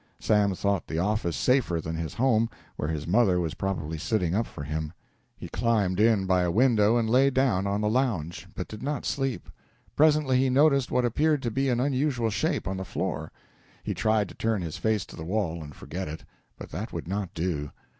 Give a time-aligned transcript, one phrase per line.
[0.19, 4.47] Sam thought the office safer than his home, where his mother was probably sitting up
[4.47, 4.93] for him.
[5.37, 9.05] He climbed in by a window and lay down on the lounge, but did not
[9.05, 9.47] sleep.
[9.95, 13.31] Presently he noticed what appeared to be an unusual shape on the floor.
[13.83, 16.25] He tried to turn his face to the wall and forget it,
[16.57, 17.69] but that would not do.